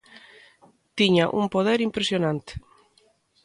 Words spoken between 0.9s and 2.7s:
Tiña un poder impresionante.